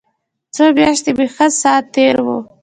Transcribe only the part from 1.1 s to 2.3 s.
مې ښه ساعت تېر و.